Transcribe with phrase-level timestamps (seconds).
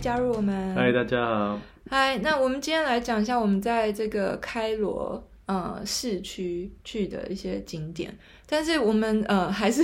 [0.00, 0.74] 加入我们。
[0.74, 1.60] 嗨，大家好。
[1.90, 8.16] 嗨，那我们今天来讲一下我们在这个开罗呃市区去的一些景点，
[8.46, 9.82] 但是我们呃还是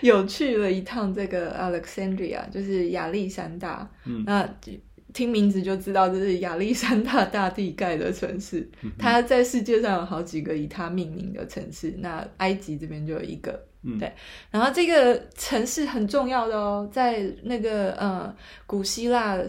[0.00, 3.86] 有去了一趟这个 Alexandria，就是亚历山大。
[4.06, 4.48] 嗯，那
[5.12, 8.66] 听名字就知道这是亚历山大大帝盖的城市。
[8.80, 13.66] 嗯，它在世界上有好几个以它命名的城市，那埃及这边就有一个。
[13.82, 14.12] 嗯，对，
[14.50, 18.34] 然后这个城市很重要的哦，在那个呃
[18.66, 19.48] 古希腊的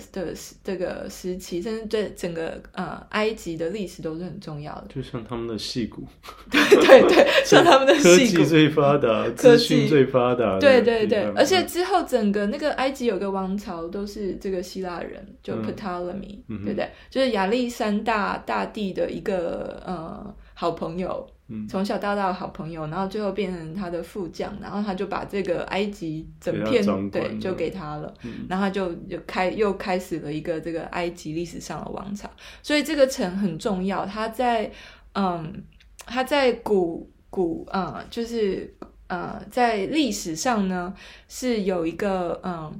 [0.63, 4.88] 这个时期，甚至对整个呃埃及的历史都是很重要的。
[4.94, 6.07] 就像他们的戏骨，
[6.49, 16.90] 对对对， 像他们的戏骨，科技最发达，资讯最发达，对对对，而且之后整个那个埃及有个王朝都是这个希腊人，就 Ptolemy，嗯，对不对？
[17.09, 21.27] 就是亚历山大大帝的一个呃好朋友。
[21.70, 32.29] 从小到大的好朋友，然后最后变成他的副将，然后他就把这个埃及整片对就给他了，嗯、然后他就就开又开始了一个这个埃及历史上的王朝，
[32.62, 34.05] 所以这个城很重要。
[34.05, 34.72] 他在
[35.13, 35.63] 嗯，
[36.05, 38.74] 他在古古呃、嗯，就是
[39.07, 40.94] 呃，在历史上呢
[41.27, 42.72] 是有一个嗯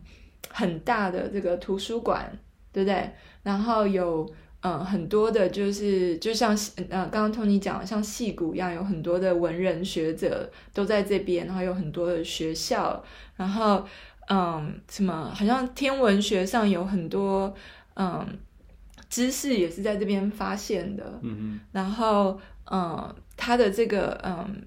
[0.50, 2.32] 很大的这个图书馆，
[2.72, 3.10] 对不对？
[3.44, 4.28] 然后有。
[4.64, 6.56] 嗯，很多的，就是就像
[6.88, 13.04] 呃，刚刚 Tony 讲的，像戏骨一样，有很多的文人学者都在这边，然后有很多的学校，
[13.36, 13.84] 然后
[14.30, 17.52] 嗯，什么好像天文学上有很多
[17.96, 18.24] 嗯
[19.10, 22.40] 知识也是在这边发现的，嗯嗯，然后
[22.72, 24.62] 嗯，他的这个嗯，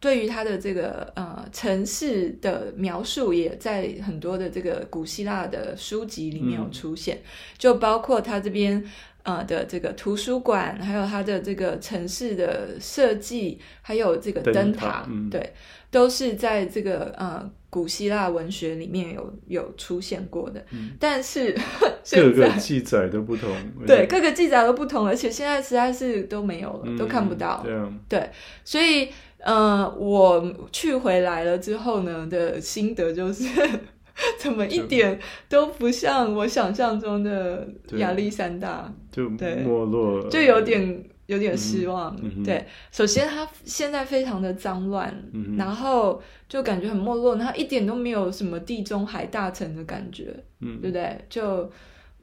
[0.00, 7.22] 对于他的这个呃城市的描述，也在很多的这个古希腊的书籍里面有出现，嗯、
[7.56, 8.84] 就包括他这边。
[9.28, 15.52] 呃的这个图书馆，还有它的这个城市的设计，还有这个灯塔，嗯、对，
[15.90, 20.64] 都是在这个呃古希腊文学里面有有出现过的。
[20.70, 21.54] 嗯、 但是
[22.10, 23.54] 各个记载都不同，
[23.86, 27.60] 对，各个记载都不同，而且现在实在是都没有了，嗯、都看不到。
[27.62, 28.30] 对,啊对，
[28.64, 29.10] 所以
[29.40, 33.44] 呃，我去回来了之后呢的心得就是。
[34.38, 35.18] 怎么一点
[35.48, 42.16] 都不像我想象中的亚历山大，就没落了，就有点有点失望。
[42.20, 51.16] 嗯、对，首先它现在非常的脏乱，嗯、然后就感觉很没落，它一点都没有什么地中海大城的感觉，嗯、对不对？
[51.28, 51.70] 就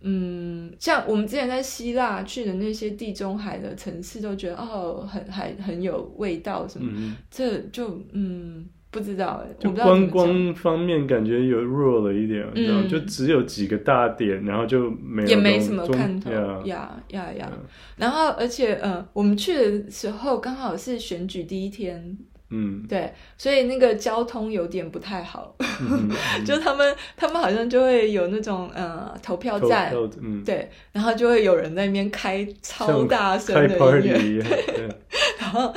[0.02, 8.68] 嗯，像我们之前在希腊去的那些地中海的城市，都觉得哦，很还很有味道什么，嗯、这就嗯。
[8.96, 16.32] 不知道哎，就观光方面感觉有弱了一点，然后就只有几个大点，然后就没有也没什么看头。
[16.32, 16.62] 呀。
[17.10, 17.52] 呀呀！
[17.98, 22.18] 然后而且呃，我们去的时候刚好是选举第一天。
[22.52, 25.56] 嗯，对，所以那个交通有点不太好，
[26.46, 29.92] 就他们他们好像就会有那种呃投票站，
[30.22, 34.44] 嗯、对，然后就会有人在那边开超大声的音乐，
[35.56, 35.74] 后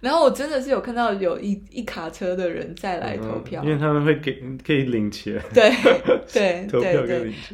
[0.00, 5.70] 然后我真的是有看到有一一卡车的人再来投票，因为他们会给 可以领钱，对
[6.32, 7.02] 对投票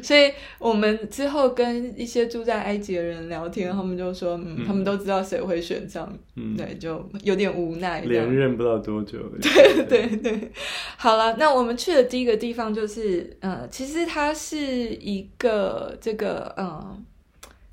[0.01, 8.33] 所以我们之后跟一些住在埃及的人聊天，他们就说，嗯，嗯他们都知道谁会选上，嗯，对，就有点无奈这样。
[8.33, 10.51] 认不到多久，对对对，
[10.97, 16.97] 好了，那我们去的第一个地方就是，呃，其实它是一个这个，呃，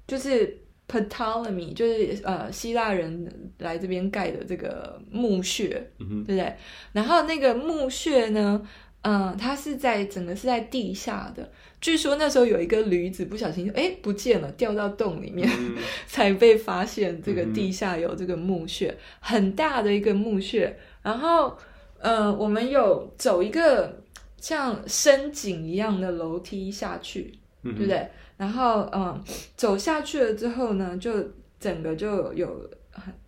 [0.06, 0.58] 就是
[0.88, 6.54] Ptolemy，就是呃希腊人来这边盖的这个墓穴，嗯、对不对？
[6.92, 8.62] 然后那个墓穴呢，
[9.02, 15.76] 嗯、呃，它是在整个是在地下的，据说那时候有一个驴子不小心哎不见了，掉到洞里面，嗯、
[16.06, 20.78] 才被发现这个地下有这个墓穴，嗯、很大的一个墓穴。
[21.02, 21.56] 然后
[21.98, 24.02] 呃，我们有走一个
[24.38, 27.32] 像深井一样的楼梯下去，
[27.62, 28.08] 嗯、对不对？
[28.36, 29.24] 然后嗯、呃，
[29.56, 31.12] 走下去了之后呢，就
[31.58, 32.68] 整个就有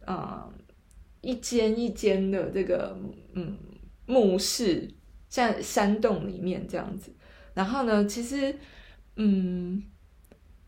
[0.05, 0.53] 啊、呃、
[1.21, 2.97] 一间一间的这个
[3.34, 3.57] 嗯
[4.07, 4.89] 墓室。
[5.31, 7.13] 像山洞里面这样子，
[7.53, 8.57] 然后呢，其实，
[9.16, 9.83] 嗯，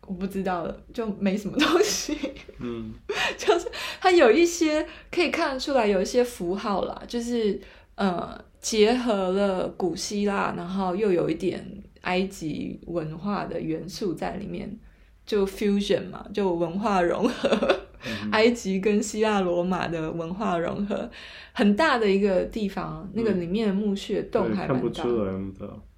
[0.03, 2.15] 我不知道了，就没什么东西。
[2.59, 2.93] 嗯，
[3.39, 3.67] 就是
[4.03, 7.59] 它有一些可以看得出来，有一些符号啦，就是
[7.95, 14.79] 呃，结合了古希腊，然后又有一点埃及文化的元素在里面，
[15.27, 17.81] 就 fusion 嘛，就文化融合。
[18.33, 21.11] 埃及跟希腊罗马的文化融合，
[21.53, 24.73] 很大的一个地方，嗯、那个里面的墓穴洞还蛮大。
[24.73, 25.33] 看不出来，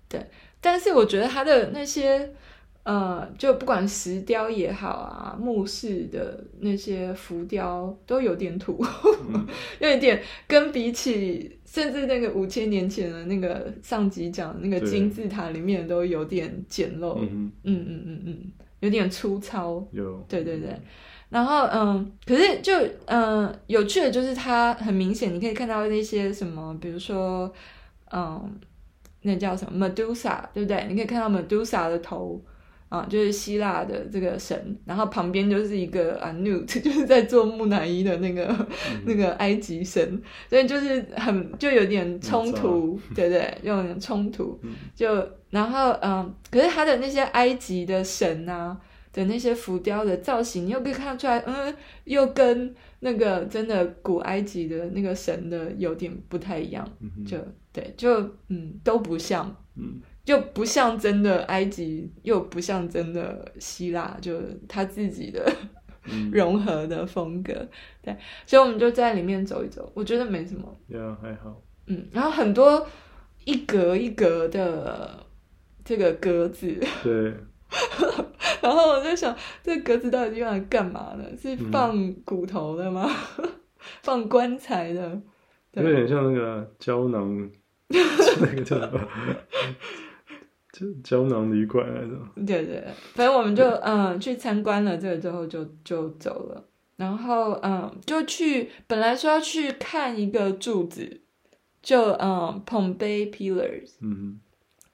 [0.08, 0.26] 对，
[0.60, 2.32] 但是我觉得它的那些
[2.84, 8.84] 呃，就不管石雕也好啊，木饰的那些浮雕都有点土，
[9.32, 9.46] 嗯、
[9.78, 18.38] 有点跟比起，甚至那个五千年前的那个上集讲的那个金字塔里面都有点简陋，嗯嗯嗯嗯嗯，
[18.80, 20.76] 有点粗糙，有，对对对。
[21.28, 22.72] 然后嗯，可是就
[23.06, 27.50] 嗯，有趣的就是它很明显，你可以看到那些什么，比如说
[28.12, 28.58] 嗯，
[29.22, 30.84] 那叫什么 Medusa，对不对？
[30.88, 32.42] 你可以看到 Medusa 的头。
[32.92, 38.66] 啊，就是希腊的这个神，然后旁边就是一个啊，Nut， 就是在做木乃伊的那个、嗯、
[39.08, 43.58] 那个埃及神，所以就是很就有点冲突，对不对？
[43.62, 48.78] 有点冲突，嗯、就然后嗯，可是他的那些埃及的神啊
[49.14, 51.74] 的那些浮雕的造型，你又可以看得出来，嗯，
[52.04, 57.38] 又跟那个真的古埃及的那个神的有点不太一样，嗯、就
[57.72, 59.98] 对，就嗯都不像，嗯。
[60.24, 65.44] 就不像真的埃及，又不像真的希腊，就他自己的、
[66.10, 67.68] 嗯、 融合的风格，
[68.00, 68.16] 对，
[68.46, 72.86] 所以我们就在里面走一走，我觉得没什么，对啊，还好，嗯，然后很多
[73.44, 75.26] 一格一格的
[75.84, 76.72] 这个格子，
[77.02, 77.34] 对，
[78.62, 81.24] 然后我在想，这格子到底用来干嘛呢？
[81.36, 83.10] 是放骨头的吗？
[83.38, 83.48] 嗯、
[84.02, 85.20] 放棺材的？
[85.72, 87.50] 有点像那个胶囊，
[87.88, 89.00] 那个叫什么？
[90.72, 92.82] 就胶囊旅馆那种，对对，
[93.12, 96.64] 反正我们就嗯去参观了这个之后就就走了，
[96.96, 101.20] 然后嗯就去本来说要去看一个柱子，
[101.82, 104.40] 就嗯 Pompeii Pillars，嗯，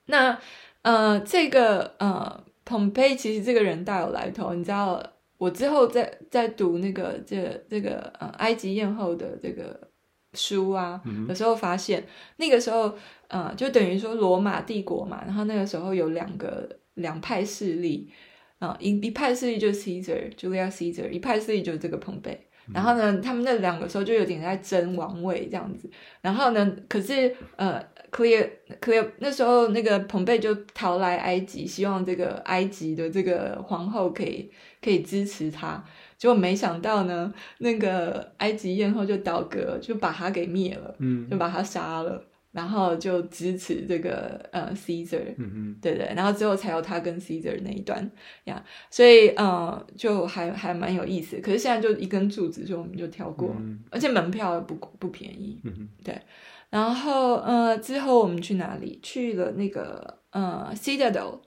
[0.06, 0.36] 那
[0.82, 5.00] 呃这个呃 Pompeii 其实这个人大有来头，你知道
[5.36, 9.87] 我之后在在读那个这这个呃埃及艳后的这个。
[10.34, 12.94] 书啊，有时候发现、嗯、那个时候，
[13.28, 18.10] 呃，就等于说罗马帝国嘛，然后那个时候有两个两派势力，
[18.58, 22.44] 啊、呃，一一派势力就是 Caesar，Julius Caesar，一派势力就是这个彭贝。
[22.74, 25.90] 然后呢，他们那两个时候就有点在争王位这样子。
[26.20, 27.82] 然后呢，可是呃
[28.12, 28.46] ，Clear
[28.78, 34.50] Clear 那时候那个彭贝就逃来埃及，希望这个埃及的这个皇后可以
[34.82, 35.82] 可以支持他。
[36.18, 42.20] 结果没想到呢，那个埃及艳后就倒戈，就把他给灭了，嗯，就把他杀了，
[42.50, 48.10] 然后就支持这个呃 Caesar，嗯嗯，对对，然后之后才有他跟 Caesar 那一段
[48.44, 48.60] 呀，
[48.90, 51.38] 所以呃就还还蛮有意思。
[51.38, 56.20] 可是现在就一根柱子，就我们就跳过，嗯、而且门票不不便宜，嗯对。
[56.68, 58.98] 然后呃之后我们去哪里？
[59.02, 61.42] 去了那个呃 Citadel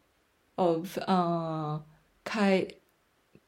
[0.56, 1.84] of 呃
[2.24, 2.66] 开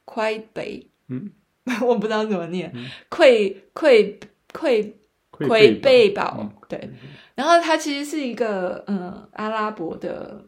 [0.04, 0.90] 快北。
[1.14, 1.32] 嗯，
[1.86, 2.74] 我不知道怎么念，
[3.10, 4.16] 溃溃
[4.52, 4.92] 溃
[5.32, 6.90] 溃贝堡，对。
[7.36, 10.46] 然后它其实是一个嗯阿拉伯的，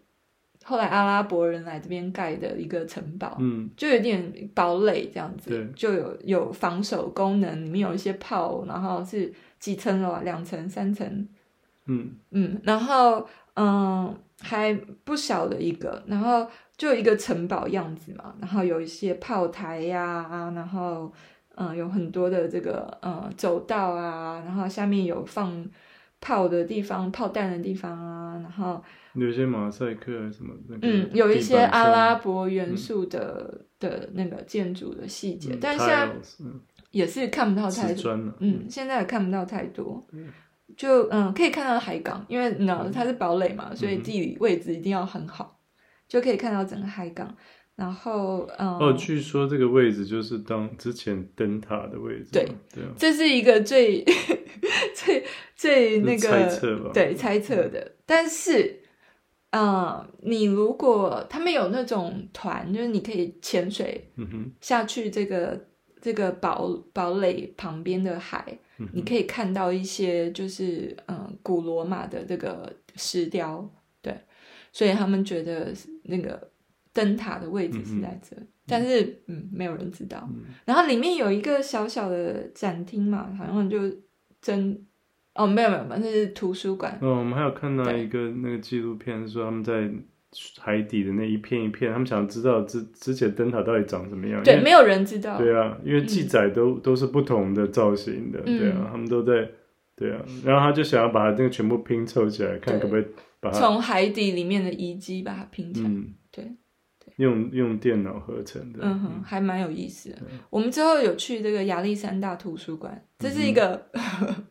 [0.64, 10.22] 后来阿拉伯人来这边盖的一个城堡，嗯，就有点堡垒这样子，就有有防守功能，里面有一些炮，然后是几层楼啊？
[10.24, 11.28] 两层、三层，
[11.88, 12.12] 嗯。
[12.32, 14.74] 嗯，然后嗯还
[15.04, 16.48] 不小的一个，然后。
[16.78, 21.10] 就一个城堡样子嘛，然后有一些炮台呀，啊，然后
[21.56, 25.66] 嗯，有很多的这个嗯走道啊，然后下面有放
[26.20, 28.84] 炮的地方、炮弹的地方啊，然后
[29.14, 32.76] 有一些马赛克什么的，嗯，有一些阿拉伯元？
[32.76, 36.12] 素的、嗯、的那个建筑的细节，嗯、但现在
[36.92, 40.28] 也是看不到太多，嗯，现在也看不到太多，嗯、
[40.76, 41.34] 就嗯。
[41.34, 45.60] 可以看到海港，因为你知道它是堡垒嘛，所以地理位置一定要很好。
[46.08, 47.36] 就可以看到整个海港，
[47.76, 54.06] 然后嗯，哦，据说这个位置就是当之前灯塔的位置，对对，啊、这是一个最
[54.94, 57.80] 最最那个猜测吧，对猜测的。
[57.80, 58.82] 嗯、但是，
[59.50, 65.66] 嗯，你如果他们有那种团，就是你可以潜水，嗯哼，下去这个、嗯、
[66.00, 73.70] 这个堡堡垒旁边的海，嗯、你可以看到一些就是嗯古罗马的这个石雕。
[74.02, 74.16] 对
[74.72, 76.52] 所以他们觉得那个
[76.94, 80.30] 灯塔的位置是在这，嗯嗯，但是嗯，没有人知道。
[80.32, 83.80] 嗯、然后里面有一个小小的展厅嘛，好像就
[84.42, 84.86] 真
[85.34, 86.98] 哦，没有没有，那是图书馆。
[87.02, 89.90] 哦，我们还有看到一个那个纪录片，说他们在
[90.60, 94.44] 海底的那一片一片，他们想知道之之前灯塔到底长什么样。
[94.44, 95.38] 对，没有人知道。
[95.38, 99.50] 对啊，因为记载都、嗯、都是不同的造型的，对啊，他们都在
[99.96, 103.06] 对啊，然后他就想要把它这个全部拼凑起来，看可不可以
[103.40, 103.50] 把。
[103.52, 106.52] 从海底里面的遗迹把它拼起来，嗯、对，
[107.18, 110.18] 用用电脑合成的，嗯哼，还蛮有意思的。
[110.50, 114.46] 我们之后有去这个亚历山大图书馆，这是一个、嗯、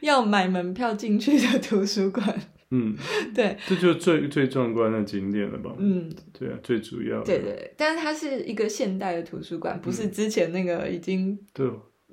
[0.00, 2.24] 要买门票进去的图书馆，
[2.70, 2.96] 嗯，
[3.34, 5.74] 对，这就是最最壮观的景点了吧？
[5.78, 7.24] 嗯，对啊，最主要的。
[7.24, 11.68] 对对，但是它是一个现代的图书馆，不是之前那个已经对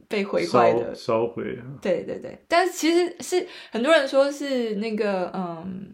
[0.08, 1.58] 被毁坏的烧毁。
[1.82, 5.94] 对对对，但是其实是很多人说是那个嗯。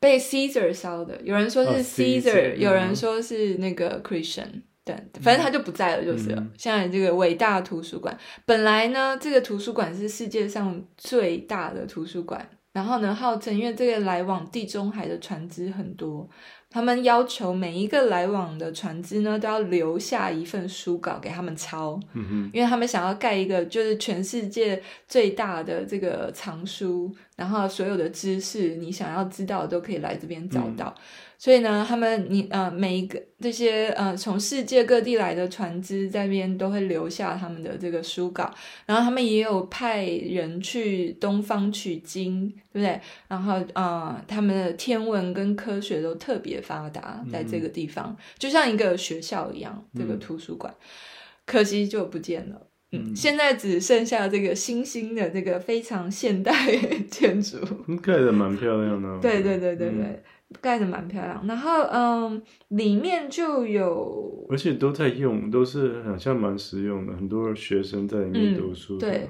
[0.00, 6.36] 被 Caesar 烧的，有人说是 Caesar，、哦、有人说是那个 Christian，对，反正他就不在了，就是了。
[6.38, 8.16] 嗯、现在这个伟大图书馆，
[8.46, 16.28] 本来呢，这个图书馆是世界上最大的图书馆，然后呢，号称因为这个来往地中海的船只很多。
[16.70, 30.94] 他们要求每一个来往的船只呢，都要留下一份书稿给他们抄，嗯哼，因为他们想要盖一个就是全世界最大的这个藏书，然后所有的知识你想要知道的都可以来这边找到。
[30.96, 31.02] 嗯
[31.40, 38.52] 所以呢，他们你呃每一个这些呃从世界各地来的船只在这边都会留下他们的这个书稿，
[38.86, 43.00] 然后他们也有派人去东方取经，对不对？
[43.28, 50.84] 然后呃他们的天文跟科学都特别发达，在这个地方，嗯、就像一个学校一样，这个图书馆，嗯、
[51.46, 52.66] 可惜就不见了。
[52.90, 56.52] 嗯，现在只剩下这个新兴的这个非常现代
[57.08, 57.58] 建筑，
[58.02, 59.20] 盖得蛮漂亮的。
[59.20, 60.02] 对对对对对。
[60.02, 60.22] 嗯
[60.62, 68.96] 盖的蛮漂亮，然后嗯，里面就有，而且都在用，都是好像蛮实用的，很多学生在里面读书。
[68.96, 69.28] 嗯、对，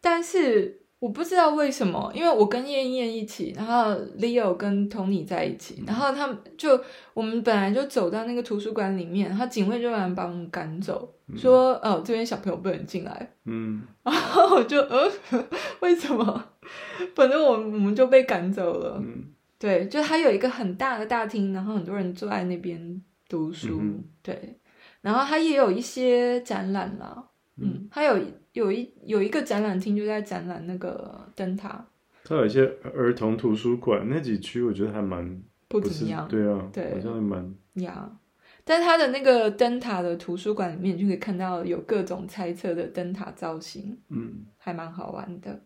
[0.00, 6.80] 但是我不知道为什么，因为我跟燕燕一起，然后 Leo 跟 Tony 在一起，然后他们就
[7.14, 13.34] 我们本来就走到那个图书馆里面，然后警卫就来把我们赶走，嗯、说哦这边小朋友不能进来。
[13.44, 15.08] 嗯， 然后我就呃
[15.80, 16.44] 为什么？
[17.14, 19.00] 反正我我们就被赶走了。
[19.00, 19.26] 嗯。
[19.58, 23.78] 对，就它有一个很大的大厅，然后很多人坐在那边读书。
[23.80, 24.58] 嗯、对，
[25.00, 27.28] 然后它也有一些展览啦。
[27.56, 28.20] 嗯，它有
[28.52, 31.86] 有一有一个展览厅，就在展览那个灯塔。
[32.24, 36.28] 它有一些儿童图书馆，那几区我觉得还蛮不怎么样。
[36.28, 38.18] 对啊，对，好像还蛮呀。
[38.62, 43.96] 但是它的那个灯塔的图书馆里面，就可以看到有各种猜测的灯塔造型。
[44.08, 45.62] 嗯，还蛮好玩的。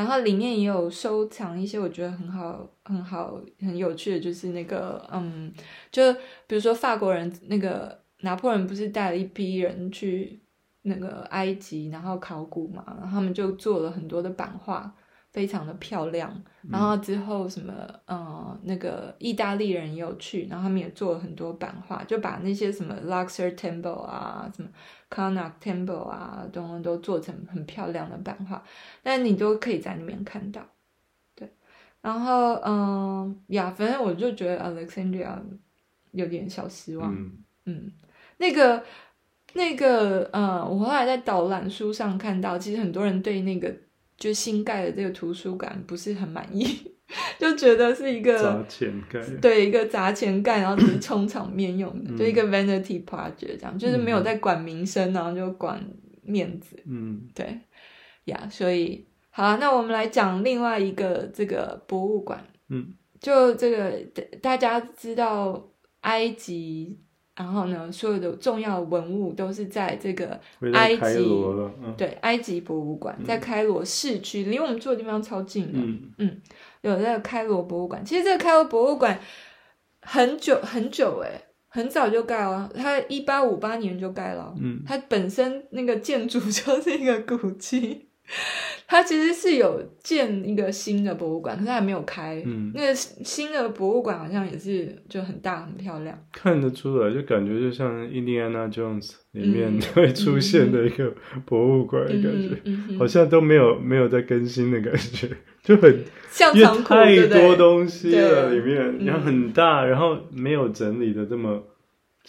[0.00, 5.52] 然后里面也有收藏一些我觉得很好、很好、很有趣的，就是那个，嗯，
[5.92, 6.10] 就
[6.46, 10.40] 比如说法国人那个拿破仑不是带了一批人去
[10.82, 14.90] 那个埃及，然后考古嘛，然后他们就做了很多的版画。
[15.32, 16.28] 非常的漂亮，
[16.68, 17.72] 然后之后什么，
[18.06, 24.68] 嗯、呃，那个意大利人也有去，然后他们也做了很多版画，就把那些什么 Luxor Temple 啊，什么
[25.10, 28.62] Karnak Temple 啊，等等都做成很漂亮的版画，
[29.02, 30.66] 但你都可以在里面看到，
[31.34, 31.52] 对，
[32.00, 35.36] 然后嗯呀，反正我就觉得 Alexandria
[36.12, 37.32] 有点小失望，嗯，
[37.66, 37.92] 嗯，
[38.38, 38.84] 那个
[39.54, 43.74] 那个，嗯，我后来在导览书上看到，其实很多人对那个。
[44.20, 46.92] 就新盖的这个图书馆不是很满意，
[47.38, 55.82] 就觉得是一个砸钱盖，对，一个砸钱盖，然后只是充场面用的， 就一个 vanity project 这样，就是没有在管名声，然后就管
[56.22, 56.76] 面子。
[56.86, 57.58] 嗯，对
[58.24, 62.44] 呀，所以好啊，那我们来讲另外一个这个博物馆。
[62.68, 63.92] 嗯，就这个
[64.40, 65.68] 大家知道
[66.00, 66.98] 埃及。
[67.36, 70.38] 然后呢，所有的重要文物都是在这个
[70.74, 71.24] 埃及，
[71.82, 75.78] 嗯、对，埃及博物馆在开罗市区，离我们住的地方超近的。
[75.78, 76.40] 嗯，嗯，
[76.82, 78.04] 有那个开罗博物馆。
[78.04, 79.18] 其实这个开罗博物馆
[80.02, 84.54] 很久很久诶，很早就盖了，它一八五八年就盖了。
[84.60, 88.06] 嗯，它本身那个建筑 就是一个古迹。
[88.86, 92.40] 它其实是有建一个新的博物馆，可是还没有开。
[92.46, 101.12] 嗯，那个新的博物馆好像也是就很大很漂亮，看得出来，就感觉就像印第安纳 Jones 里面 会出现的一个
[101.44, 105.28] 博物馆的感觉，嗯嗯、好像都没有没有在更新的感觉，
[105.70, 111.62] 就很像仓库，太多东西了里面，对然后很大，然后没有整理的这么。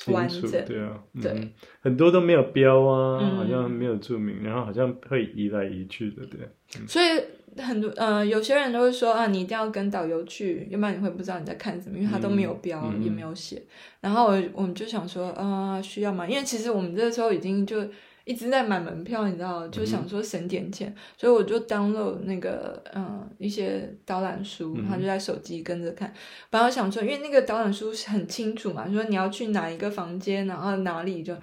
[0.08, 6.40] 完整对啊，对、嗯，很多都没有标啊，嗯、好像没有注明，然后好像会移来移去的，对。
[6.80, 13.62] 嗯、所以很多呃，有些人都会说啊，你一定要跟导游去，要不然你会不知道你在看什么，因为他都没有标，嗯、也没有写。
[14.00, 16.26] 然后我我们就想说啊、呃，需要吗？
[16.26, 17.86] 因为其实我们这个时候已经就。
[18.24, 26.14] 一直在买门票，你知道，就想说省点钱，嗯、所以我就 download 那个嗯一些导览书，然后就在手机跟着看。
[26.50, 31.36] 本来我想说，因为那个导览书是很清楚嘛，说你要去哪一个房间，然后哪里就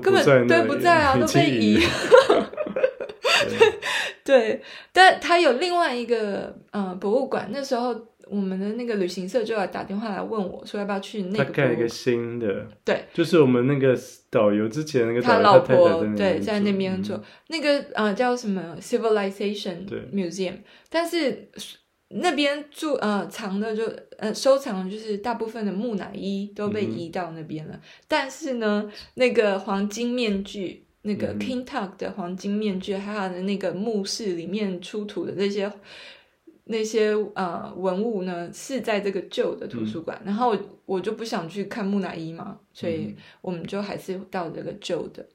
[0.00, 1.78] 根本对不在啊，都被移。
[4.24, 4.62] 对，
[4.92, 7.94] 但他有另外一个嗯博物馆，那时候。
[8.30, 11.44] 我们的那个旅行社就来打电话来问我说要不要去那个。
[11.44, 13.98] 他盖一个新的，对，就是我们那个
[14.30, 21.50] 导游之前那个他老婆对在那边做、嗯、那个呃叫什么？Civilization Museum，但是
[22.08, 23.84] 那边住呃藏的就
[24.18, 35.70] 呃收藏的就是大部分的木乃伊都被移到那边了，嗯、但是呢，那个黄金面具，那个 King Tut 的黄金面具，还有他的那个墓室里面出土的那些
[36.64, 40.18] 那些呃文物呢，是在这个旧的图书馆。
[40.22, 40.56] 嗯、然后
[40.86, 45.26] 我，就不想去看木乃伊嘛，所以我们就还是到这个旧的。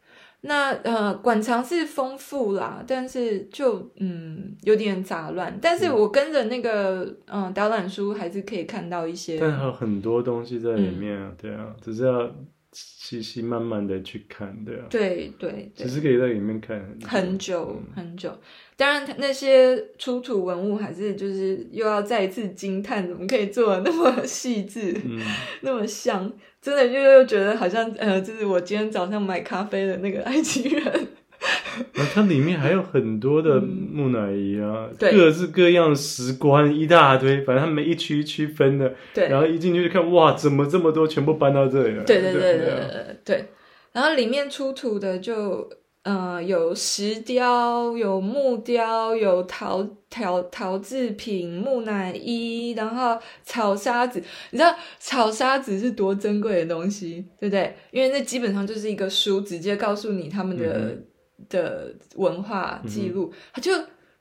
[0.42, 5.60] 那呃，馆藏是丰富啦，但是就嗯有点杂乱。
[5.62, 9.38] 但是我跟着那个嗯导览书，还是可以看到一些。
[9.38, 12.34] 但还有很多东西在里面啊，嗯、对啊，只是要
[12.72, 14.86] 细细慢慢的去看，对啊。
[14.90, 17.80] 对对，只是可以在里面看很久很久。
[17.90, 18.40] 嗯、很久
[18.80, 25.20] 当然，那些出土文物还是就是又要再一次惊叹，怎么可以做的那么细致，嗯、
[25.60, 26.32] 那么像，
[26.62, 31.08] 真的就又觉得好像呃，就是我今天早上买咖啡的那个埃及人。
[31.96, 38.96] 那它里面还有很多的木乃伊啊，嗯、各式各样的石棺一大堆，反正他们一区一区分的。
[39.14, 39.28] 对。
[39.28, 42.06] 然后一进去就看，哇，怎么这么多，全部搬到这里了？
[42.06, 43.18] 对对对对对对。
[43.26, 43.46] 对
[43.92, 45.70] 然后里面出土的就。
[46.10, 54.20] 呃，有石雕，有木雕，有陶陶陶制品、木乃伊，然后草沙子。
[54.50, 57.76] 你知道草沙子是多珍贵的东西，对不对？
[57.92, 61.06] 因为那基本上就是一个书，直接告诉你他们的、嗯、
[61.48, 63.32] 的文化记录。
[63.54, 63.72] 他、嗯、就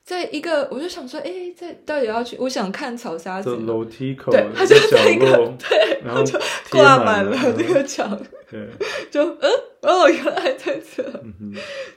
[0.08, 2.34] 在一个，我就想说，哎，在到底要去？
[2.40, 3.54] 我想看草沙子。
[3.66, 5.26] 楼梯口，对，他就在一个，
[5.60, 8.18] 对，然后就挂满了那个墙。
[8.50, 8.66] 对，
[9.12, 9.50] 就嗯
[9.82, 11.52] 哦， 原来在这，嗯、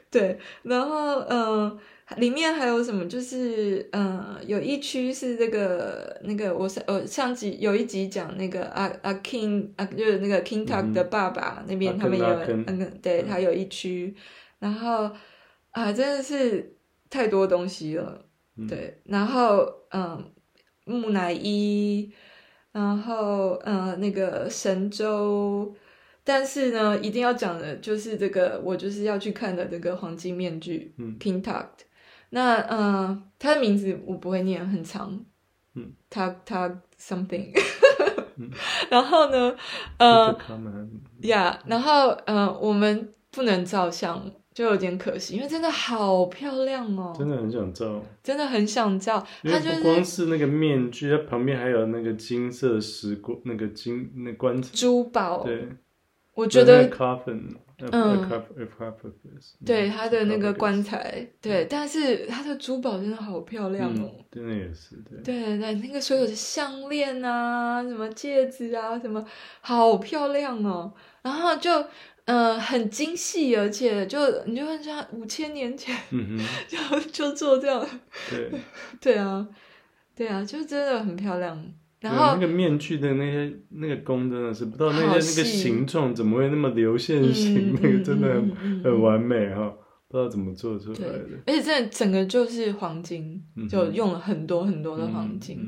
[0.09, 1.79] 对，然后嗯，
[2.17, 3.07] 里面还有什么？
[3.07, 12.27] 就是嗯，有一区是这个那个，我上呃上集有一集讲那个阿阿 King 啊，就是那个 King talk 的爸爸、嗯、那边，他们有
[12.67, 14.13] 那个对他有一区，
[14.59, 15.09] 然后
[15.71, 16.75] 啊，真的是
[17.11, 18.25] 太多东西了，
[18.57, 20.31] 嗯、对，然后嗯，
[20.85, 22.11] 木乃伊，
[22.71, 25.75] 然后嗯，那个神州。
[26.23, 31.65] 但是呢，一定要讲的就是这个，我就是要去看的这个黄金面具，嗯，King Tut。
[32.29, 35.25] 那嗯，他的名字我不会念，很长，
[35.75, 37.51] 嗯，Tut Tut something。
[38.89, 39.55] 然后呢，
[39.97, 40.35] 呃，
[41.23, 49.25] 呀，然后呃，我们不能照相，就有点可惜，因为真的好漂亮哦，真的很想照，真的很想照。
[49.43, 55.67] 它就是不光是那个面具，它旁边还有那个金色石棺，那个金那棺材珠宝，对。
[56.33, 57.55] 我觉得 coffin，，
[57.91, 58.29] 嗯，
[59.65, 69.23] 对他的那个棺材，对，但是它的珠宝真的好漂亮哦，真的也是，对，对对，那个所有的项链啊，什么戒指啊，什么
[69.59, 71.69] 好漂亮哦，然后就，
[72.31, 76.45] 嗯，很精细，而且就你就问像五千年前，嗯哼，
[77.11, 77.85] 就就做这样，
[78.29, 78.51] 对，
[79.01, 79.45] 对啊，
[80.15, 81.61] 对啊，就真的很漂亮。
[81.99, 89.71] 然后那个面具的那些那个工真的是不知道那些那个形状怎么会那么流线型， 那个真的很很完美哈，
[90.07, 91.27] 不知道怎么做出来的。
[91.45, 95.59] 而且真的整个就是黄金，就用了很多很多的黄金。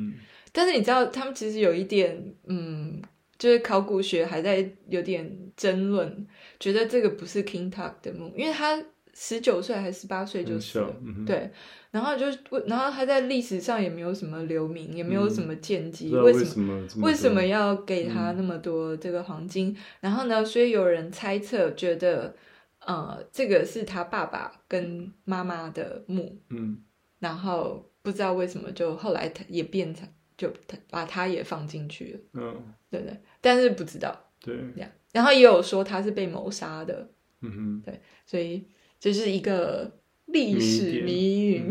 [0.52, 3.02] 但是你知道，他们其实有一点，嗯，
[3.44, 6.26] 就是考古学还在有点争论，
[6.62, 8.82] 觉得这个不是 King Tut 的墓，因为他
[9.14, 10.96] 十九岁还是十八岁就死了，
[11.28, 11.52] 对。
[11.92, 12.26] 然后就，
[12.68, 19.72] 然后他在历史上也没有什么留名，也没有什么见迹，为什么为什么要给他那么多这个黄金？
[19.72, 22.34] 嗯、然后呢，所以有人猜测，觉得，
[22.80, 26.78] 呃，这个是他爸爸跟妈妈的墓，嗯，
[27.20, 37.10] 然后不知道为什么，就后来他也变成，就他把他也放进去了，嗯，对对，但是不知道，对，这样，然后也有说他是被谋杀的，
[37.42, 38.68] 嗯哼，对，所以
[39.00, 39.92] 这是一个。
[40.28, 41.70] 历史谜云，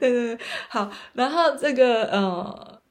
[0.00, 0.38] 对对对，
[0.70, 2.82] 好，然后这个呃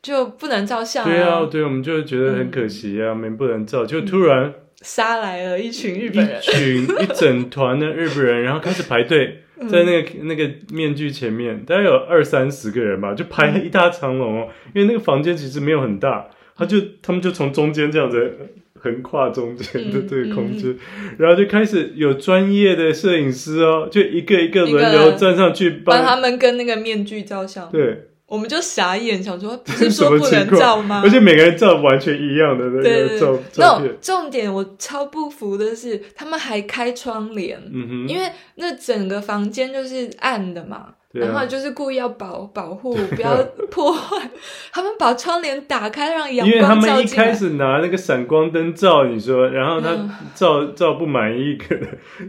[0.00, 18.32] 就不能照相，对啊，对，我们就觉得很可惜啊，我们不能照，就突然杀来了一群日本人，一群一整团的日本人，然后开始排队在那个那个面具前面，大概有二三十个人吧，就排了一大长龙哦，因为那个房间其实没有很大，他就他们就从中间这样子。
[18.80, 27.68] 横跨中间的这个空间，嗯嗯、然后就开始有专业的摄影师哦，就一个一个轮流站上去帮他们跟那个面具照相。
[27.72, 31.00] 对，我们就傻眼，想说 不是说不能照吗？
[31.02, 33.96] 而且每个人照完全一样的那个照照片。
[34.00, 37.58] 重点我超不服的是，他们还开窗帘，
[38.06, 40.94] 因为那整个房间就是暗的嘛。
[41.10, 43.34] 然后就是故意要保保护，不要
[43.72, 44.30] 破坏。
[44.70, 46.60] 他们把窗帘打开，让阳光照进来。
[46.60, 49.96] 因为他们一开始拿那个闪光灯照，你说，然后他
[50.34, 51.88] 照照不满意，可能，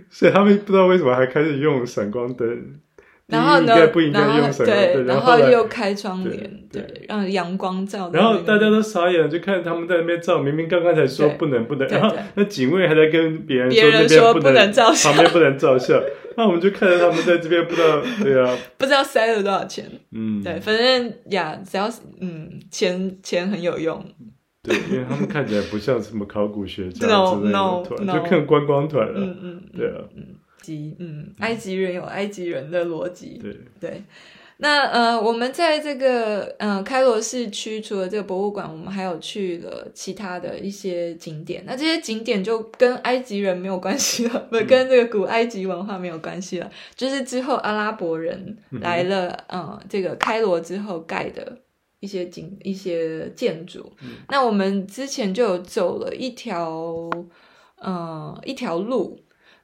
[0.10, 2.48] 所以他们不知道为什么还开始用闪光灯。
[3.30, 4.66] 然后呢，不应该用什么？
[4.66, 8.10] 对，然后又开窗帘，对，让阳光照。
[8.12, 16.02] 然后大家都傻眼，就看他们在那边照，明明刚刚才说不能不能，然后那警卫还在跟别人说那边不能照相，旁边不能照相。
[16.38, 19.86] 那我们就看着他们在这边，不知道 对啊，不知道塞了多少钱。
[20.12, 24.04] 嗯，对，反正呀，只要是嗯，钱钱很有用。
[24.64, 29.14] 对，因为他们看起来不像什么考古学家 之类的团，就看观光团了。
[29.20, 29.96] 嗯嗯，对啊。
[30.70, 33.40] 及嗯，埃及人有埃及人的逻辑。
[33.42, 34.04] 对对，
[34.58, 41.64] 那呃，我们在这个呃开罗市区，除了这个博物馆，我们还有去了其他的一些景点。
[41.66, 51.58] 那这些景点就跟埃及人没有关系了，不、嗯、跟这个古埃及文化没有关系了，就是之后阿拉伯人来了，嗯、呃，这个开罗之后盖的
[52.02, 53.92] 一些景、一些建筑。
[54.02, 57.10] 嗯、那我们之前就有走了一条，
[57.78, 59.20] 呃，一条路。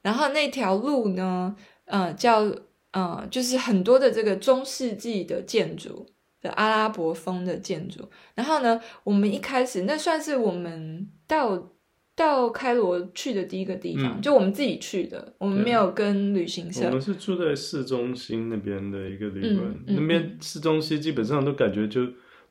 [0.06, 2.48] 然后那条路呢，呃，叫
[2.92, 6.06] 呃，就是很多的这个中世纪的建筑
[6.40, 8.08] 的阿拉伯风的建筑。
[8.36, 11.72] 然后呢，我们一开始那算是我们到
[12.14, 16.86] 到开罗去的第一个地方，嗯、就我们自己去的，我们没有跟旅行社。
[16.86, 22.02] 我们是住在市中心那边的一个旅馆，嗯嗯、那边市中心基本上都感觉就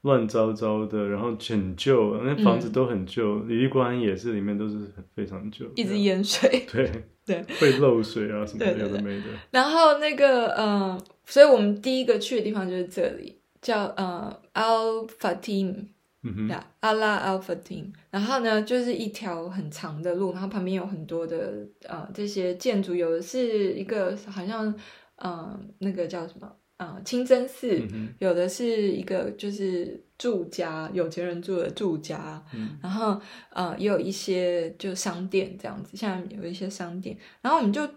[0.02, 6.66] 乱糟糟的，然后很旧，那房子都很旧，旅馆也是里面都是非常旧，一直淹水。
[6.70, 6.92] 对。
[7.26, 9.26] 对， 会漏水啊什么的，有的没的。
[9.52, 15.88] 然后那个，嗯、呃，所以我们第一个去的地方就是这里，叫呃 Al Fatim，
[16.22, 17.92] 嗯哼，阿拉 Al Fatim。
[18.12, 24.68] 然后呢，就是一条很长的路，然后旁边有很多的呃这些建筑，有的是一个好像，
[25.16, 26.52] 嗯、呃，那个叫什么？
[26.78, 33.20] 啊，清真寺、嗯、有的是一个就是住家，有钱人住的住家，嗯、然后
[33.52, 37.88] 呃也有一些就商店这样子，像有一些商店，然后我们就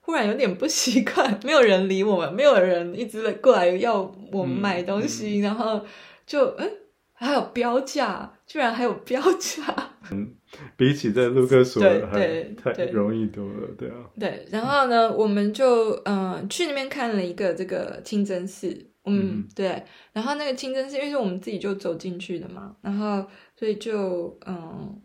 [0.00, 4.00] 忽然有点不 习惯，没有人理我们，没有人一直过来要
[4.32, 5.84] 我们买东西，嗯、然后
[6.26, 6.70] 就嗯。
[7.18, 9.64] 还有标价，居然还有标价。
[10.10, 10.34] 嗯，
[10.76, 13.96] 比起在卢克索还太容易多了，对啊。
[14.18, 18.68] 对，然后呢，我们就嗯、呃、去那边看了一个这个清真寺，
[19.04, 19.82] 嗯，嗯对。
[20.12, 23.26] 然后那个清真寺，因为是我们自己就走进去的嘛，然后
[23.56, 25.02] 所以就嗯，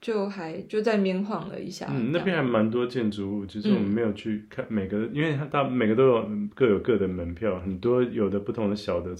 [0.00, 1.86] 就还就在那边晃了一下。
[1.88, 9.14] 嗯，那边还蛮多建筑物，只、就是我们没有去看每个，嗯、因为它每个都有各有各的门票，很多有的不同的小的。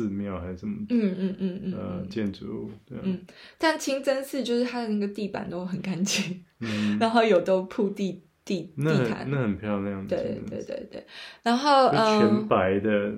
[0.00, 0.76] 寺庙还是什么？
[0.88, 2.98] 嗯嗯嗯嗯，呃，建筑物对。
[3.02, 3.20] 嗯，
[3.58, 10.06] 但清真寺就是它的那个地板都很干净，嗯， 然后有都铺地地地毯，那很漂亮。
[10.06, 11.06] 对对对对，
[11.42, 13.12] 然后全白的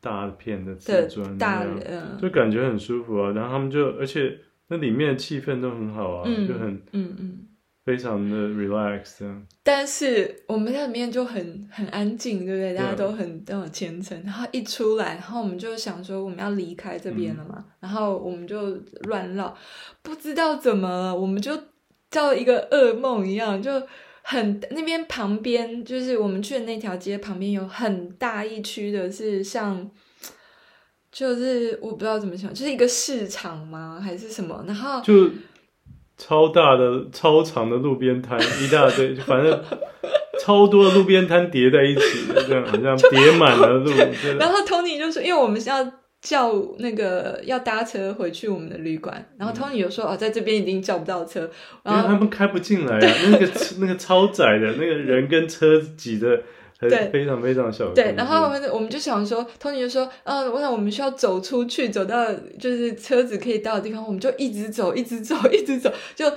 [0.00, 3.32] 大片的瓷砖，大的，就感觉很舒服啊。
[3.32, 7.38] 然后他们就，而且那里面的气氛都很好啊，就很嗯嗯。
[7.88, 9.24] 非常的 relaxed，
[9.62, 12.74] 但是我们在里面就很很安静，对不对？
[12.74, 14.22] 大家都很都很虔诚。
[14.24, 19.56] 然后一出来，然后我们就想说我们要离开这边了嘛，嗯、然后我们就乱绕，
[20.02, 21.58] 不知道怎么了，我们就
[22.10, 23.82] 叫一个噩梦一样，就
[24.20, 29.90] 很那边旁边就是我们去的那条街旁边有很大一区的是像，
[31.10, 33.98] 就是我不知道怎么想，就是一个市场吗？
[33.98, 34.62] 还是什么？
[34.66, 35.30] 然后就。
[36.18, 39.62] 超大的、超长的路边摊， 一大堆，反正
[40.42, 43.90] 超多的路边摊叠在一起，这样好像 叠满了路。
[44.38, 51.48] 然后 Tony 就说：“因为我们是要叫那个要搭车回去我们的旅馆。”然后 Tony 就说：“哦，在这边已经叫不到车，
[51.84, 56.42] 因为他们开不进来啊，那个那个超窄的，那个人跟车挤的。”
[56.80, 57.88] 对，非常非常小。
[57.92, 66.30] 对，然后我们我们就想说，Tony 就说，嗯，我想我们需要走出去，走到就是车子可以到的地方，我们就一直走，一直走， 一直走，就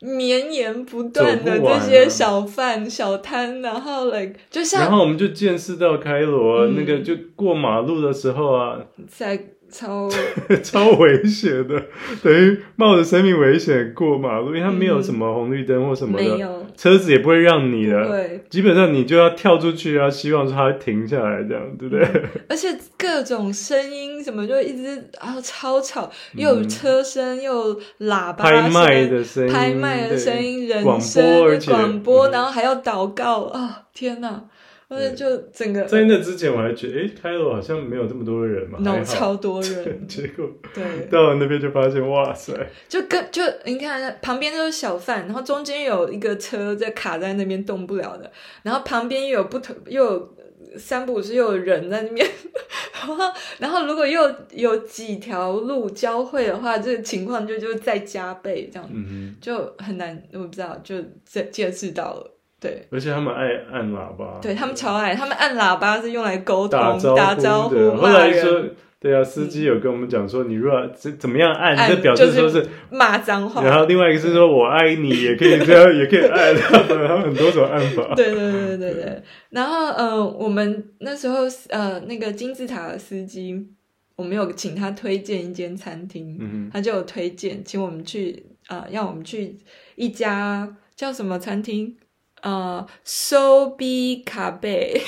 [0.00, 9.44] 绵延不断的这些小贩、小摊，然后 like 就像，然后我们就见识到开罗那个就过马路的时候啊，在。
[9.70, 10.08] 超
[10.62, 11.82] 超危险的，
[12.22, 22.06] 等于冒着生命危险过马路，因为它没有什么红绿灯或什么的，车子也不会让你的，对，基本上你就要跳出去啊，希望说它停下来，这样对不对？
[22.48, 33.70] 而且各种声音什么就一直啊超吵，又有车声，嗯、又有喇叭拍卖的声音，拍卖的声音，人声广播，而且广播，然后还要祷告啊、哦！
[33.92, 34.44] 天哪！
[34.90, 40.04] 或者就整个在那之前我还觉得，哎，开罗好像没有这么多人嘛，no, 超多人。
[40.08, 42.52] 结果对，到了那边就发现，哇塞！
[42.88, 48.28] 就跟就你看，旁边都是小贩，然后中间有一个车在卡在那边动不了的，
[48.64, 50.32] 然后旁边又有不同，又有
[50.76, 52.26] 三不五时又有人在那边，
[52.92, 53.24] 然后
[53.58, 62.36] 然后如果又有几条路交汇的话，这个情况就就再加倍这样，嗯、哼就很难，我不知道，就见见识到了。
[62.60, 66.78] 对，而且他们爱按喇叭，对他们超爱，他们按喇叭是用来沟通、
[67.16, 68.62] 打招呼、后来说，
[69.00, 73.64] 对啊，司机有跟我们讲说，你如果怎怎么样按，按这表示说是骂脏话。
[73.64, 78.14] 然后另外一个是说我爱你，也可以这样， 也可以按，他们很多种按法。
[78.14, 79.22] 对对对对对。
[79.48, 83.68] 然后呃，我们那时候呃，那个金字塔的司机，
[84.16, 89.56] 我们有请他推荐一间餐厅，嗯、他就有推荐，请我们去呃，要我们去
[89.96, 91.96] 一家叫什么餐厅？
[92.42, 95.00] 呃，Sobi 卡贝，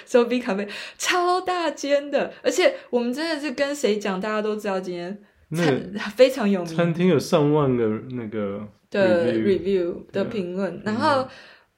[0.07, 0.67] Sobi 咖啡
[0.99, 5.19] 超大间的，而且我们真的是跟谁讲，大家都知道今天
[5.55, 11.29] 餐非常有名，餐厅有上万个那个的 review 的评论，然后。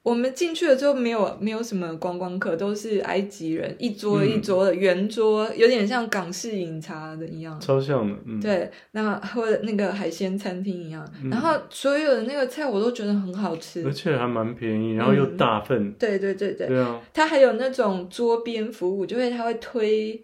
[0.05, 8.15] 我们进去了之后，没有没有什么观光客，都是埃及人，一桌一桌的圆桌，嗯、有点像港式饮茶的一样，超像的。
[8.27, 15.87] 嗯、对，那或者那个海鲜餐厅一样，嗯、然后所有的那个菜我都觉得很好吃，而且还蛮便宜，然后又大份。
[15.87, 20.23] 嗯、对对对对，对啊，他还有那种桌边服务，就会他会推。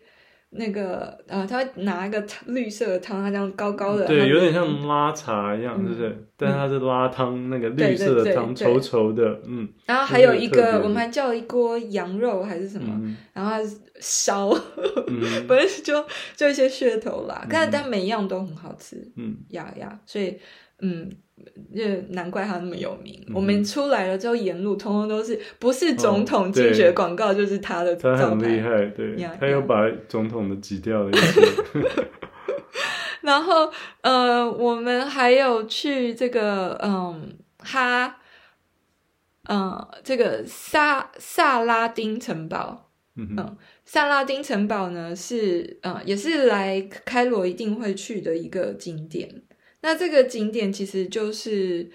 [0.53, 6.27] 那个呃，他会拿一个绿色的汤，他这样高高的，对，有点像拉茶一样，是不是？
[6.35, 9.69] 但是它是拉汤，那个绿色的汤，稠稠的，嗯。
[9.85, 12.99] 然后还有一个，我们还叫了一锅羊肉还是什么，
[13.31, 13.55] 然后
[13.99, 14.49] 烧，
[15.47, 20.37] 本身就就一些噱头啦，但每一样都很好吃，嗯呀呀，所以
[20.81, 21.09] 嗯。
[21.71, 23.19] 也难怪他那么有名。
[23.27, 27.95] 嗯、我们出来了之后，沿路通通都是不是总统竞选广告，就是他的。
[27.95, 31.41] 他很厉害，对，呀他又把总统的挤掉了一些。
[33.21, 38.19] 然后，呃，我们还有去这个，嗯，哈，
[39.49, 42.91] 嗯，这个萨萨拉丁城堡。
[43.15, 49.41] 嗯，萨拉丁城堡呢是，嗯，也是来开罗一定会去的一个景点。
[49.83, 51.89] 那这个景点其实就是，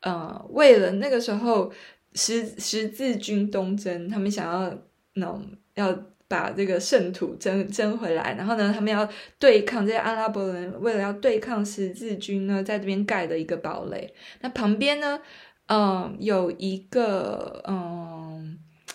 [0.00, 1.72] 呃，为了那个时候
[2.14, 4.76] 十十字军东征，他们想要
[5.14, 5.96] 那种要
[6.26, 14.12] 把这个圣土争争回来，然后呢，他们要对抗这些阿拉伯人，为了要对抗十字军呢，在这边盖的一个堡垒。
[14.40, 15.20] 那旁边呢，
[15.66, 18.44] 嗯、有一个嗯、呃，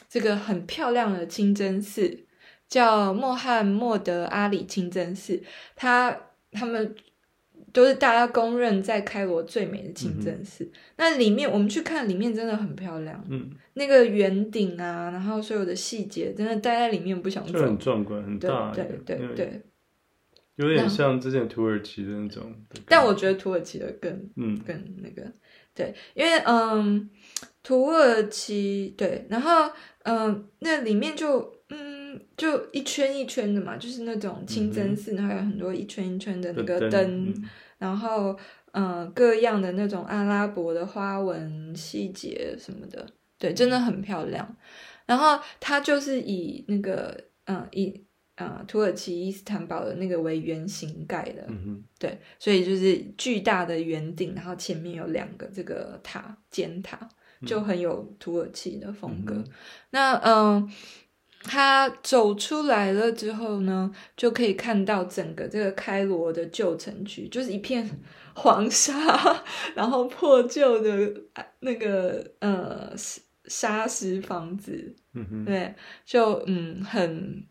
[0.10, 2.26] 这个很漂亮的清真寺，
[2.68, 5.42] 叫穆罕默德阿里清真寺，
[5.78, 6.18] 他
[6.52, 6.94] 他们。
[7.74, 10.64] 都是大家公认在开罗最美的清真寺。
[10.64, 13.22] 嗯、那里面我们去看，里面真的很漂亮。
[13.30, 17.52] 嗯，那个圆顶啊，然后所有的细节，真的待在里面不想走。
[17.52, 18.72] 就很壮观，很大。
[18.72, 19.62] 对对对对，
[20.56, 22.54] 有点像之前土耳其的那种。
[22.88, 25.30] 但我觉得土耳其的更嗯更那个
[25.74, 27.10] 对，因为嗯
[27.64, 29.72] 土耳其对，然后
[30.04, 31.52] 嗯那里面就。
[32.36, 38.38] 就一圈一圈的嘛，就是那种清真寺，然后有很多一圈一圈的那个灯，嗯、然后
[38.72, 43.06] 嗯、呃，各样的那种阿拉伯的花纹细节什么的，
[43.38, 44.56] 对，真的很漂亮。
[45.06, 48.04] 然后它就是以那个嗯，以
[48.36, 51.48] 呃土耳其伊斯坦堡的那个为圆形盖的，
[52.00, 57.08] 对，所以就是巨大的圆顶，然后前面有两个这个塔尖塔，
[57.46, 59.34] 就很有土耳其的风格。
[59.36, 59.46] 嗯、
[59.92, 60.72] 那嗯。
[61.44, 67.90] 他走出来了之后呢，就可以看到整个这个开罗的旧城区，就是一片
[68.34, 69.44] 黄沙，
[69.76, 71.14] 然后破旧的
[71.60, 72.94] 那个呃
[73.46, 75.76] 沙石房子，嗯哼，对，
[76.06, 77.46] 就嗯很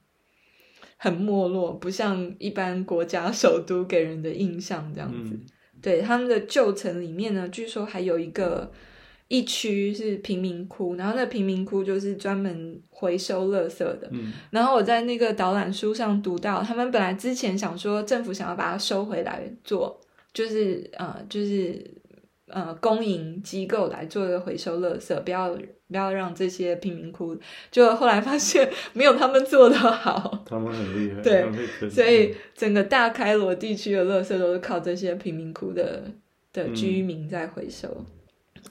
[0.96, 5.35] 很没落，不像一般国家首都给人的印象这样子。
[5.35, 5.46] 嗯、
[5.83, 8.72] 对，他们的旧城里面呢，据说还有一个。
[9.33, 14.07] 一区是贫民窟，然后那贫民窟就是专门回收垃圾的。
[14.11, 19.99] 嗯，然后我在那个导览书上读到，他们本来之前想说政府想要把它收回来做，
[20.35, 21.83] 就是呃，就是
[22.49, 25.55] 呃，公营机构来做一个回收垃圾，不要
[25.88, 27.35] 不要让这些贫民窟。
[27.71, 36.03] 就后来发现没有他们做的好，他们很厉害，对，所以整个大开罗地区的垃圾都是靠这些贫民窟的
[36.53, 37.88] 的居民在回收。
[37.88, 38.07] 嗯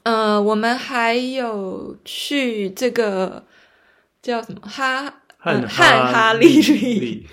[0.04, 3.46] 呃，我们还有去这个
[4.22, 7.28] 叫什么哈汉、 呃、哈，哈利利，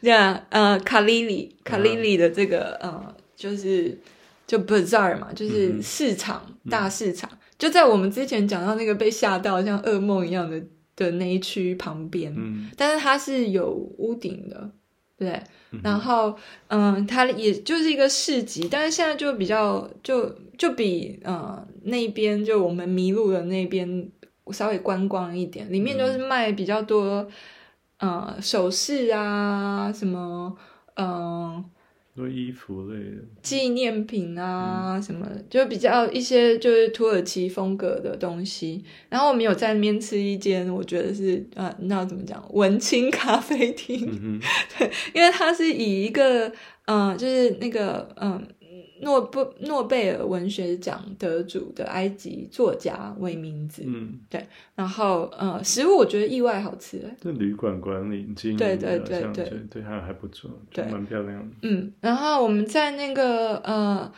[0.00, 3.98] 这样呃卡利里卡利里的这个呃就是
[4.46, 10.62] 就 bazaar 嘛，就是市场、嗯、大市场，就在我们之前讲到那个被吓到像噩梦一样的
[10.96, 14.70] 的那一区旁边，嗯、但是它是有屋顶的。
[15.16, 15.40] 对，
[15.82, 16.36] 然后
[16.68, 24.10] 嗯，它也就是一个市集，但是现在就比较就就比嗯那边就我们迷路的那边
[24.52, 27.26] 稍微观光一点，里面就是卖比较多
[27.98, 30.56] 嗯首饰啊什么
[30.96, 31.64] 嗯
[32.14, 38.84] 多衣服类的纪念品啊，什么就比较一些就是土耳其风格的东西。
[39.08, 42.40] 然后我们有在那边吃一间，我觉得是啊，那怎么讲？
[42.52, 44.48] 文青咖啡厅，嗯、哼
[44.78, 46.46] 对，因为它是以一个
[46.84, 48.46] 嗯、呃，就是那个嗯。
[49.04, 61.54] 诺不诺贝尔文学奖得主的埃及作家为名字，嗯，对，然后呃，食物我觉得意外好吃，这旅馆管理经营对对对对对，还还不错，对，蛮漂亮的。
[61.62, 64.12] 嗯，然后我们在那个呃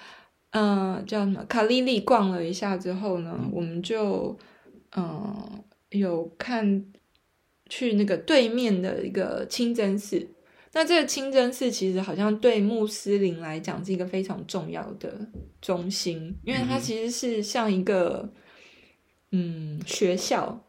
[0.53, 4.37] 呃叫什么卡利利逛了一下之后呢，嗯、我们就
[4.97, 6.85] 嗯、呃、有看
[7.69, 10.29] 去那个对面的一个清真寺。
[10.77, 15.27] 那这个清真寺其实好像对穆斯林来讲是一个非常重要的
[15.63, 18.31] 中心，因为它其实是像一个
[19.33, 20.63] 嗯学校，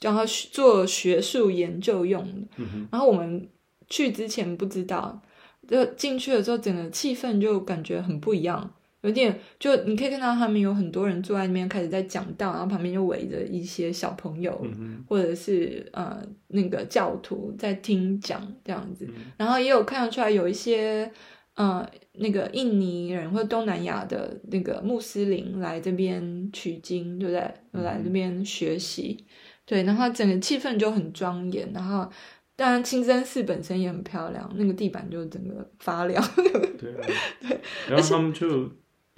[0.00, 2.48] 然后做学术研究用的。
[2.56, 3.46] 嗯、然后我们
[3.90, 5.20] 去之前不知道，
[5.68, 8.72] 就进去了之后，整个气氛就感觉很不一样。
[9.02, 21.10] 有点，就你可以看到他们有很多人坐在那边开始在讲道，然后旁边就围着一些小朋友，嗯、或者是呃那个教徒在听讲这样子，嗯、然后也有看得出来有一些
[21.56, 27.82] 呃那个印尼人或者东南亚的那个穆斯林来这边取经，对不对？
[27.82, 29.26] 来这边学习，嗯、
[29.66, 32.08] 对，然后整个气氛就很庄严，然后
[32.54, 36.22] 当然清真寺本身也很漂亮，那个地板就整个发亮，
[36.78, 37.00] 对、啊、
[37.40, 38.70] 对，然后他们就。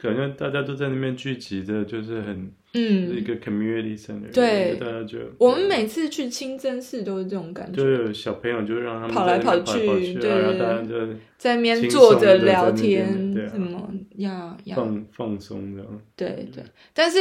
[0.04, 3.16] 感觉大家都在那边聚集着，就是很嗯。
[3.16, 11.06] 一个 community center，对，大家就我们每次去清真寺都是这种感觉，就有小朋友就让他们跑来跑去，对，然后大家就
[11.38, 16.48] 在那边坐着聊天，什么呀呀放放松这样，对。
[16.52, 16.62] 对。
[16.92, 17.18] 但是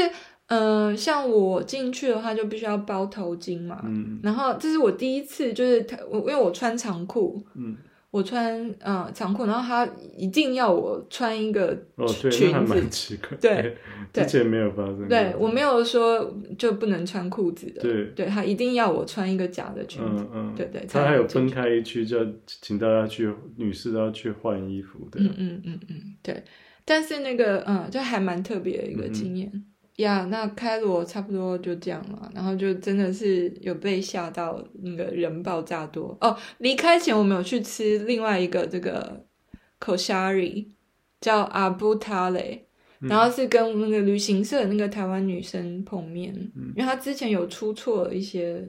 [0.48, 7.78] 嗯，像我进去的话，就必须要包头巾嘛，嗯，然后这是我第一次，就是他我因为我穿长裤，嗯。
[8.13, 11.76] 我穿嗯长裤，然后他一定要我穿一个
[12.21, 13.76] 裙子，哦、对， 奇怪对，
[14.13, 15.08] 之前没有发生。
[15.08, 20.86] 对，我没有说就不能穿裤子的，对，对他一定要我穿一个假的裙子，嗯嗯，对对。
[20.88, 26.43] 他还有分开一区，就请大家去，女士都要去换衣服，对，嗯嗯嗯嗯，对。
[26.86, 29.49] 但是那个嗯，就还蛮特别的一个经验。
[29.52, 29.65] 嗯
[29.98, 36.18] 呀，yeah, 那开罗差不多就这样了，然后就真的是有被吓到，那个人爆炸多。
[36.20, 36.36] 哦。
[36.58, 39.24] 离开前我们有去吃另外一个这个
[39.80, 40.66] Koshari，
[41.22, 42.66] 叫阿布塔雷，
[43.02, 48.68] 然后是跟那个旅行社的那个台湾女生碰面，嗯、因为她之前有出错一些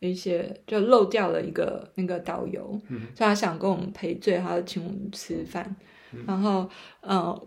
[0.00, 5.74] 一些，就漏掉了一个那个导游，嗯、所以她想跟我们赔罪，她就请我们吃饭，
[6.12, 6.68] 嗯、然后
[7.00, 7.40] 嗯。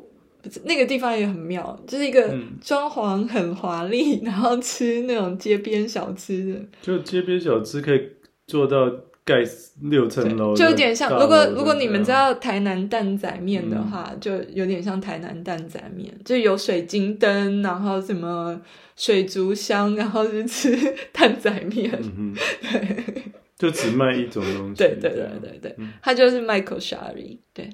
[0.64, 8.02] 那个地方也很妙，就是一个装潢很华丽，嗯、 然后吃那种街边小吃的，就街边小吃可以
[8.48, 8.90] 做到
[9.24, 9.44] 盖
[9.84, 11.12] 六层楼，就有点像。
[11.20, 18.60] 如果如果你们知道台南蛋仔面的话，嗯、就有点像台南蛋仔面，就有水晶灯，然后什么
[18.96, 20.76] 水族箱，然后是吃
[21.12, 22.38] 蛋仔面，嗯、哼。
[22.72, 23.24] 对，
[23.70, 27.70] 就只卖一种东西，对对对对对，嗯、它就是 Michael Shari，对。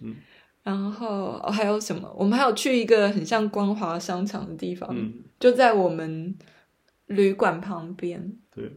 [0.67, 2.13] 嗯然后还有什么？
[2.17, 6.38] 我们还有去一个很像光华商场的地方，嗯、就在我们
[7.06, 8.38] 旅馆旁边。
[8.53, 8.69] 对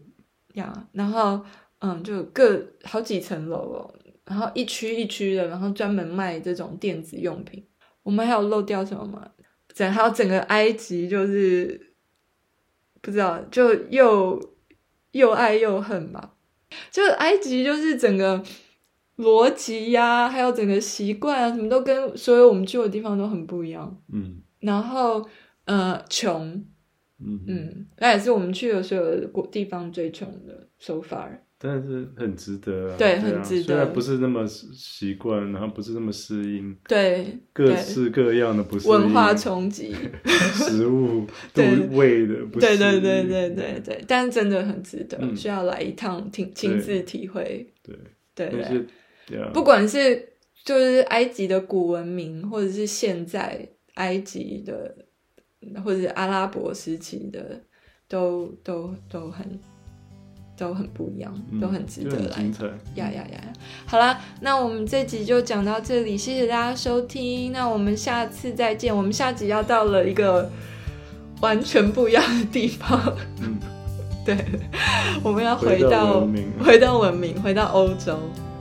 [0.55, 1.45] 呀，然后
[1.81, 7.67] 嗯，就各好几层楼哦，然后一区一区的，然后专门卖这种电子用品。
[8.05, 9.29] 我们还有漏掉什么吗？
[9.75, 11.93] 整还有整个埃及就是
[13.01, 14.41] 不知道，就又
[15.11, 16.35] 又爱又恨吧。
[16.93, 18.41] 就埃及就是整个。
[19.21, 23.97] 逻辑呀，还有整个习惯啊，什么都跟所有我们去的地方都很不一样。
[24.13, 25.25] 嗯，然后
[25.67, 26.47] 呃，穷，
[27.19, 27.41] 嗯。
[27.47, 31.29] 嗯，那也是我们去的所有的地方最穷的，so far。
[31.63, 33.63] 但是很值得啊，对，啊、很值得。
[33.65, 41.87] 虽然不是那么习惯，然后不是那么适应，对，各式各样的不适应，文化冲击，食物 对。
[41.89, 47.95] 味的不适应，对对对对对对，但是真的很值得，嗯、需要来一趟亲亲自体会，对。
[48.33, 48.87] 对对。
[49.53, 50.33] 不管是
[50.65, 54.95] 就是埃及的古文明，或者是现在埃及的，
[55.85, 57.61] 或者是阿拉伯时期的，
[58.09, 59.59] 都都都很
[60.57, 62.43] 都很不一样，嗯、都很值得来。
[62.97, 63.53] 呀呀呀！
[63.87, 67.53] 好啦，那我们这集就讲到这里，谢谢大家收听。
[67.53, 68.95] 那我们下次再见。
[68.95, 70.51] 我们下集要到了一个
[71.41, 73.17] 完全不一样的地方。
[73.41, 73.59] 嗯，
[74.27, 74.37] 对，
[75.23, 76.29] 我们要回到
[76.63, 78.19] 回到文明，回到欧洲。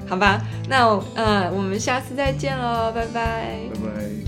[0.10, 3.60] 好吧，那呃，我们下次再见喽，拜拜。
[3.74, 4.19] 拜拜。